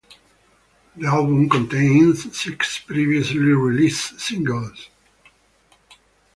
[0.95, 4.89] The album contains six previously released singles.